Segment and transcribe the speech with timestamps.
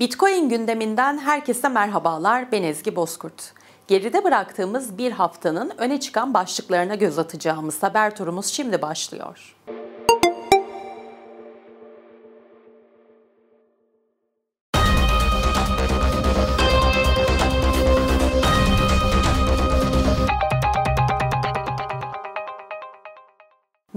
[0.00, 2.52] Bitcoin gündeminden herkese merhabalar.
[2.52, 3.52] Ben Ezgi Bozkurt.
[3.88, 9.56] Geride bıraktığımız bir haftanın öne çıkan başlıklarına göz atacağımız haber turumuz şimdi başlıyor.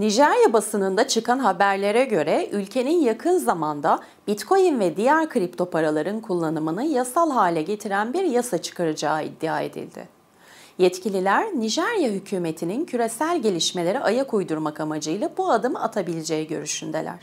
[0.02, 7.32] Nijerya basınında çıkan haberlere göre ülkenin yakın zamanda Bitcoin ve diğer kripto paraların kullanımını yasal
[7.32, 10.08] hale getiren bir yasa çıkaracağı iddia edildi.
[10.78, 17.20] Yetkililer Nijerya hükümetinin küresel gelişmelere ayak uydurmak amacıyla bu adımı atabileceği görüşündeler.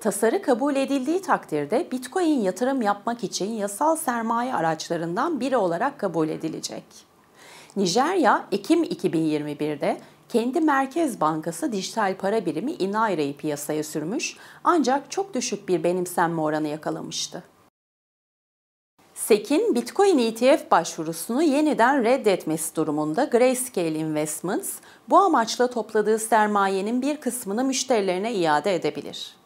[0.00, 6.84] Tasarı kabul edildiği takdirde Bitcoin yatırım yapmak için yasal sermaye araçlarından biri olarak kabul edilecek.
[7.76, 15.68] Nijerya, Ekim 2021'de kendi Merkez Bankası dijital para birimi Inaira'yı piyasaya sürmüş ancak çok düşük
[15.68, 17.42] bir benimsenme oranı yakalamıştı.
[19.14, 24.70] SEC'in Bitcoin ETF başvurusunu yeniden reddetmesi durumunda Grayscale Investments
[25.08, 29.43] bu amaçla topladığı sermayenin bir kısmını müşterilerine iade edebilir.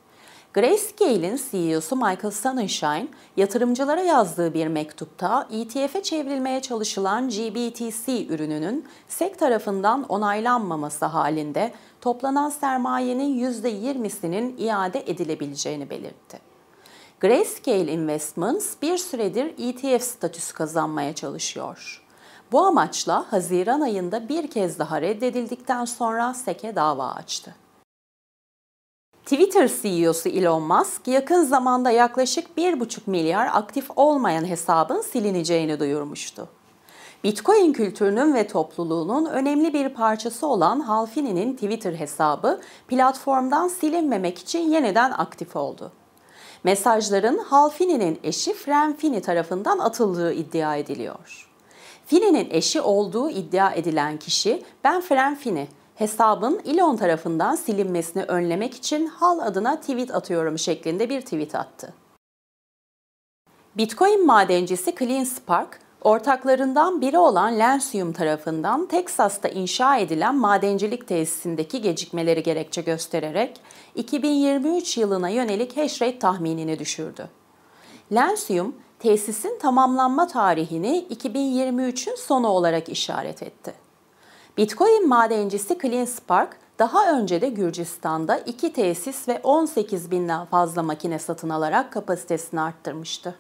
[0.59, 10.05] Grayscale'in CEO'su Michael Sonnenschein, yatırımcılara yazdığı bir mektupta ETF'e çevrilmeye çalışılan GBTC ürününün SEC tarafından
[10.09, 16.39] onaylanmaması halinde toplanan sermayenin %20'sinin iade edilebileceğini belirtti.
[17.21, 22.03] Grayscale Investments bir süredir ETF statüsü kazanmaya çalışıyor.
[22.53, 27.55] Bu amaçla Haziran ayında bir kez daha reddedildikten sonra SEC'e dava açtı.
[29.29, 36.49] Twitter CEO'su Elon Musk yakın zamanda yaklaşık 1,5 milyar aktif olmayan hesabın silineceğini duyurmuştu.
[37.25, 45.11] Bitcoin kültürünün ve topluluğunun önemli bir parçası olan Halfini'nin Twitter hesabı platformdan silinmemek için yeniden
[45.11, 45.93] aktif oldu.
[46.65, 51.51] Mesajların Halfini'nin eşi Fran Fini tarafından atıldığı iddia ediliyor.
[52.07, 55.69] Fini'nin eşi olduğu iddia edilen kişi ben Fran Fini,
[55.99, 61.95] hesabın Elon tarafından silinmesini önlemek için hal adına tweet atıyorum şeklinde bir tweet attı.
[63.77, 72.83] Bitcoin madencisi CleanSpark, ortaklarından biri olan Lancium tarafından Teksas'ta inşa edilen madencilik tesisindeki gecikmeleri gerekçe
[72.83, 73.61] göstererek
[73.95, 77.29] 2023 yılına yönelik hash rate tahminini düşürdü.
[78.13, 83.88] Lancium, tesisin tamamlanma tarihini 2023'ün sonu olarak işaret etti.
[84.59, 91.49] Bitcoin madencisi CleanSpark daha önce de Gürcistan'da iki tesis ve 18 binden fazla makine satın
[91.49, 93.35] alarak kapasitesini arttırmıştı.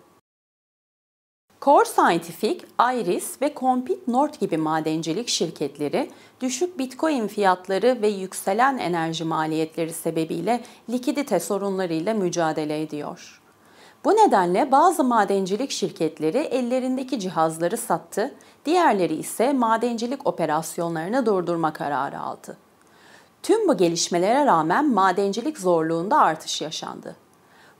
[1.62, 2.60] Core Scientific,
[2.94, 10.60] Iris ve Compete North gibi madencilik şirketleri düşük Bitcoin fiyatları ve yükselen enerji maliyetleri sebebiyle
[10.90, 13.40] likidite sorunlarıyla mücadele ediyor.
[14.04, 22.56] Bu nedenle bazı madencilik şirketleri ellerindeki cihazları sattı, diğerleri ise madencilik operasyonlarını durdurma kararı aldı.
[23.42, 27.16] Tüm bu gelişmelere rağmen madencilik zorluğunda artış yaşandı.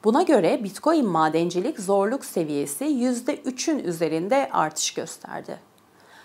[0.04, 5.58] Buna göre Bitcoin madencilik zorluk seviyesi %3'ün üzerinde artış gösterdi.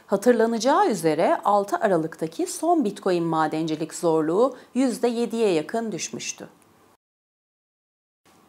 [0.07, 6.47] Hatırlanacağı üzere 6 Aralık'taki son Bitcoin madencilik zorluğu %7'ye yakın düşmüştü.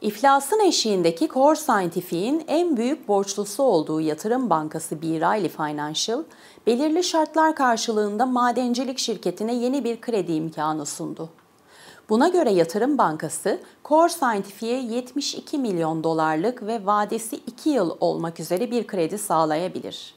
[0.05, 5.07] İflasın eşiğindeki Core Scientific'in en büyük borçlusu olduğu yatırım bankası B.
[5.07, 6.23] Riley Financial,
[6.67, 11.29] belirli şartlar karşılığında madencilik şirketine yeni bir kredi imkanı sundu.
[12.09, 18.71] Buna göre yatırım bankası Core Scientific'e 72 milyon dolarlık ve vadesi 2 yıl olmak üzere
[18.71, 20.15] bir kredi sağlayabilir.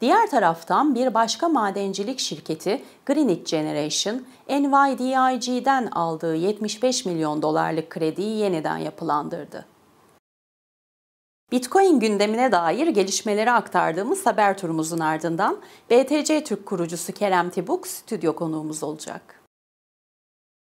[0.00, 8.78] Diğer taraftan bir başka madencilik şirketi Greenwich Generation, NYDIG'den aldığı 75 milyon dolarlık krediyi yeniden
[8.78, 9.66] yapılandırdı.
[11.52, 15.58] Bitcoin gündemine dair gelişmeleri aktardığımız haber turumuzun ardından
[15.90, 19.40] BTC Türk kurucusu Kerem Tibuk stüdyo konuğumuz olacak.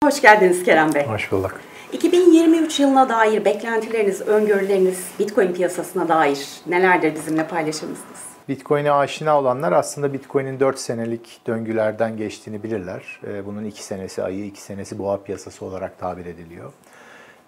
[0.04, 1.06] Hoş geldiniz Kerem Bey.
[1.06, 1.60] Hoş bulduk.
[1.92, 8.31] 2023 yılına dair beklentileriniz, öngörüleriniz Bitcoin piyasasına dair nelerdir bizimle paylaşır mısınız?
[8.48, 13.20] Bitcoin'e aşina olanlar aslında Bitcoin'in 4 senelik döngülerden geçtiğini bilirler.
[13.26, 16.72] Ee, bunun 2 senesi ayı, 2 senesi boğa piyasası olarak tabir ediliyor.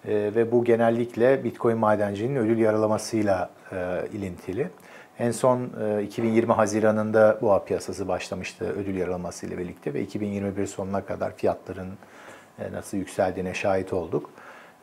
[0.07, 4.69] Ee, ve bu genellikle Bitcoin madencinin ödül yaralamasıyla e, ilintili.
[5.19, 5.69] En son
[6.03, 11.89] 2020 e, Haziran'ında boğa piyasası başlamıştı ödül yaralaması ile birlikte ve 2021 sonuna kadar fiyatların
[12.59, 14.29] e, nasıl yükseldiğine şahit olduk.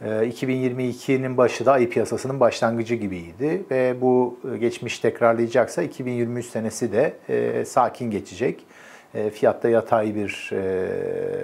[0.03, 6.93] 2022'nin ee, başı da ayı piyasasının başlangıcı gibiydi ve bu e, geçmiş tekrarlayacaksa 2023 senesi
[6.93, 8.65] de e, sakin geçecek.
[9.15, 10.51] E, fiyatta yatay bir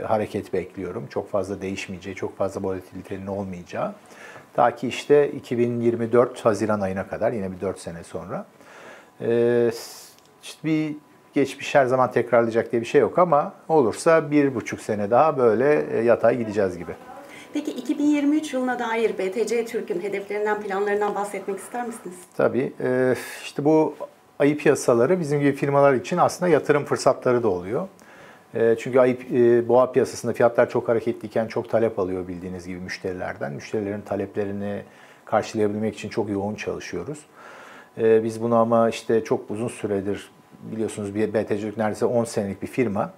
[0.07, 1.07] hareket bekliyorum.
[1.07, 3.95] Çok fazla değişmeyeceği, çok fazla volatilitenin olmayacağı.
[4.55, 8.47] Ta ki işte 2024 Haziran ayına kadar yine bir 4 sene sonra.
[10.43, 10.97] İşte bir
[11.35, 16.01] geçmiş her zaman tekrarlayacak diye bir şey yok ama olursa bir buçuk sene daha böyle
[16.05, 16.93] yatay gideceğiz gibi.
[17.53, 22.17] Peki 2023 yılına dair BTC Türk'ün hedeflerinden, planlarından bahsetmek ister misiniz?
[22.37, 22.73] Tabii.
[22.81, 23.95] E, işte bu
[24.39, 27.89] ayı piyasaları bizim gibi firmalar için aslında yatırım fırsatları da oluyor.
[28.55, 29.19] E, çünkü ayı,
[29.69, 33.53] boğa piyasasında fiyatlar çok hareketliyken çok talep alıyor bildiğiniz gibi müşterilerden.
[33.53, 34.83] Müşterilerin taleplerini
[35.25, 37.19] karşılayabilmek için çok yoğun çalışıyoruz.
[37.97, 40.31] Biz bunu ama işte çok uzun süredir
[40.63, 43.13] biliyorsunuz bir BTC neredeyse 10 senelik bir firma.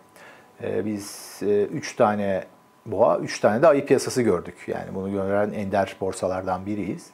[0.62, 1.38] Biz
[1.73, 2.44] 3 tane
[2.87, 4.55] boğa, 3 tane de ayı piyasası gördük.
[4.67, 7.11] Yani bunu gören ender borsalardan biriyiz.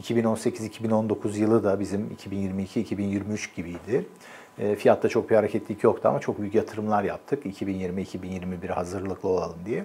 [0.00, 4.06] 2018-2019 yılı da bizim 2022-2023 gibiydi.
[4.58, 7.46] E, fiyatta çok bir hareketlilik yoktu ama çok büyük yatırımlar yaptık.
[7.46, 9.84] 2020-2021 hazırlıklı olalım diye.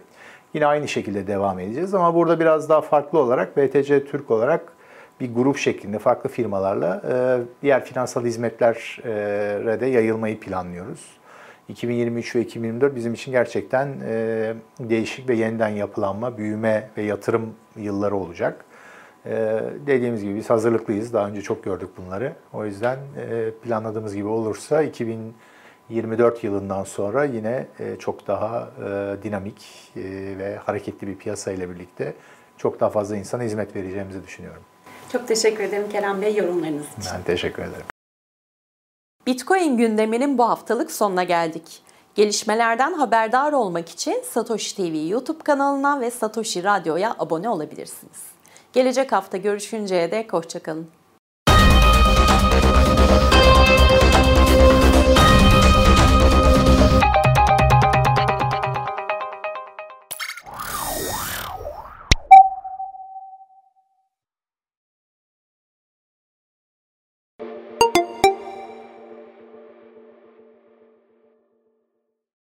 [0.53, 4.73] Yine aynı şekilde devam edeceğiz ama burada biraz daha farklı olarak BTC Türk olarak
[5.19, 11.19] bir grup şeklinde farklı firmalarla e, diğer finansal hizmetlere de yayılmayı planlıyoruz.
[11.69, 18.15] 2023 ve 2024 bizim için gerçekten e, değişik ve yeniden yapılanma, büyüme ve yatırım yılları
[18.15, 18.65] olacak.
[19.25, 21.13] E, dediğimiz gibi biz hazırlıklıyız.
[21.13, 22.33] Daha önce çok gördük bunları.
[22.53, 29.91] O yüzden e, planladığımız gibi olursa 2024 yılından sonra yine e, çok daha e, dinamik
[29.95, 30.01] e,
[30.37, 32.13] ve hareketli bir piyasa ile birlikte
[32.57, 34.61] çok daha fazla insana hizmet vereceğimizi düşünüyorum.
[35.11, 37.11] Çok teşekkür ederim Kerem Bey yorumlarınız için.
[37.15, 37.85] Ben teşekkür ederim.
[39.29, 41.81] Bitcoin gündeminin bu haftalık sonuna geldik.
[42.15, 48.23] Gelişmelerden haberdar olmak için Satoshi TV YouTube kanalına ve Satoshi Radyo'ya abone olabilirsiniz.
[48.73, 50.87] Gelecek hafta görüşünceye dek hoşçakalın.